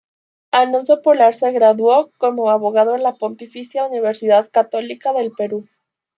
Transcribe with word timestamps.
Alonso 0.49 1.03
Polar 1.03 1.35
se 1.35 1.51
graduó 1.51 2.09
como 2.17 2.49
abogado 2.49 2.95
en 2.95 3.03
la 3.03 3.13
Pontificia 3.13 3.85
Universidad 3.85 4.49
Católica 4.49 5.13
del 5.13 5.31
Perú. 5.31 5.69